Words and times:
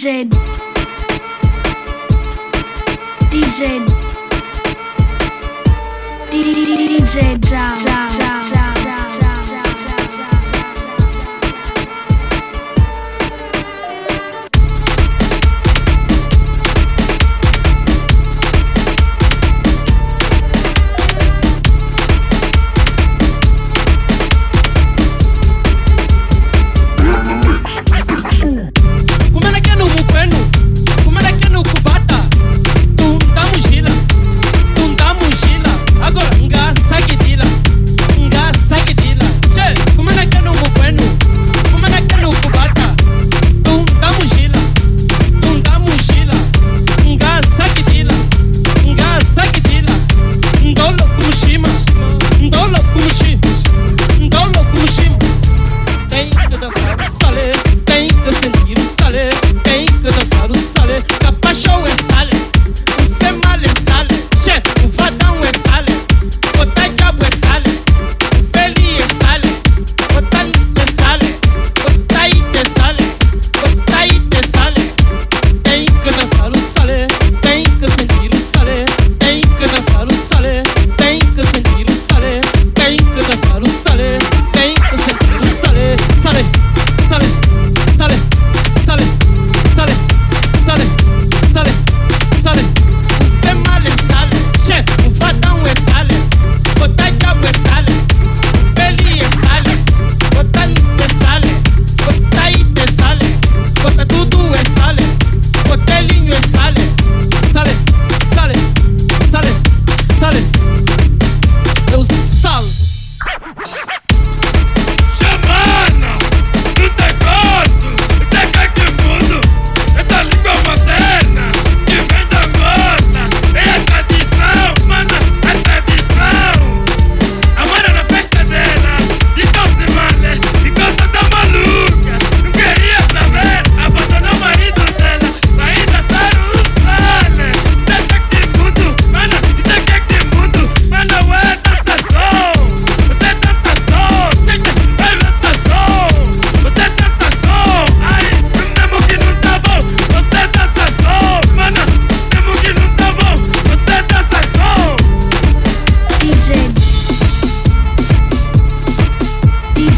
DJ 0.00 0.24
DJ 3.28 3.84
DJ 6.30 7.38
DJ 7.38 9.39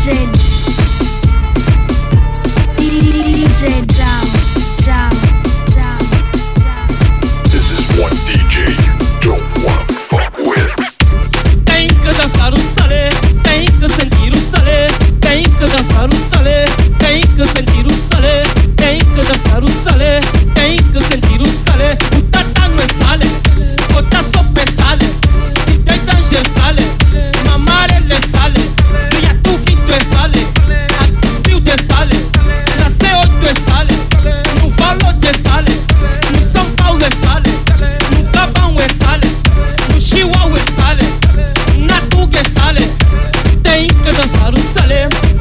message. 0.05 0.42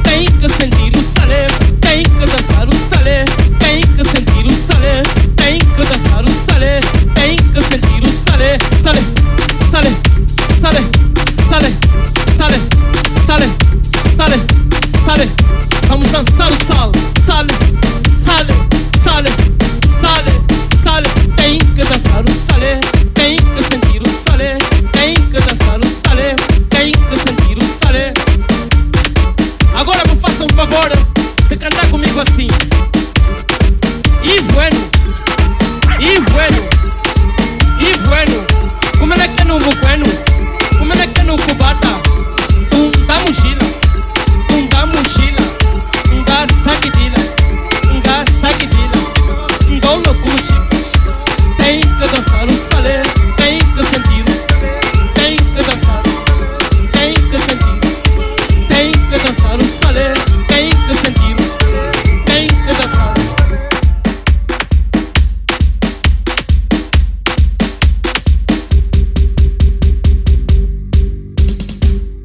Tem 0.02 0.24
que 0.24 0.48
sentir 0.48 0.96
o 0.96 1.02
Salem. 1.02 1.61